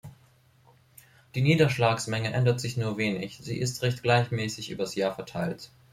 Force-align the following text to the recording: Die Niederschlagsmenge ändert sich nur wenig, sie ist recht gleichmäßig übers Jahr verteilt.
Die 1.35 1.43
Niederschlagsmenge 1.43 2.33
ändert 2.33 2.59
sich 2.59 2.75
nur 2.75 2.97
wenig, 2.97 3.37
sie 3.39 3.59
ist 3.59 3.83
recht 3.83 4.01
gleichmäßig 4.01 4.71
übers 4.71 4.95
Jahr 4.95 5.13
verteilt. 5.13 5.69